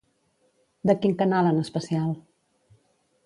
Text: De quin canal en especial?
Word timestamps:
De 0.89 0.95
quin 1.03 1.13
canal 1.19 1.49
en 1.51 1.59
especial? 1.65 2.09